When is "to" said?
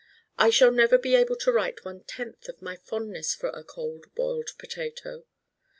1.35-1.51